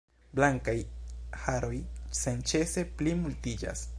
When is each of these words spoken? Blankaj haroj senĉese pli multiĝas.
Blankaj 0.37 0.73
haroj 1.41 1.75
senĉese 2.21 2.87
pli 3.01 3.17
multiĝas. 3.23 3.89